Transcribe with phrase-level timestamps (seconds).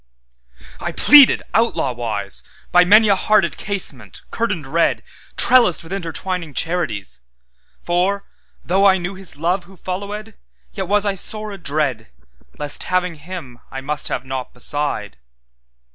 [0.79, 5.03] 'I pleaded, outlaw wise, By many a hearted casement, curtained red,
[5.37, 8.25] Trellised with intertwining charities;(For,
[8.65, 10.33] though I knew His love Who followèd,
[10.73, 15.17] Yet was I sore adreadLest, having Him, I must have naught beside).